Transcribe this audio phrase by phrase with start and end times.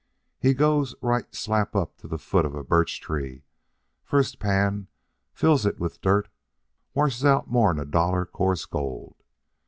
[0.39, 3.43] He goes right slap up to the foot of a birch tree,
[4.03, 4.87] first pan,
[5.31, 6.31] fills it with dirt, and
[6.95, 9.13] washes out more'n a dollar coarse gold.